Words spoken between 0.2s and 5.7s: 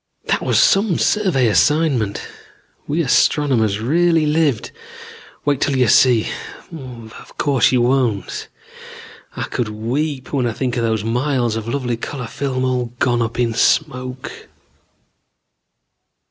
"That was some survey assignment. We astronomers really lived. Wait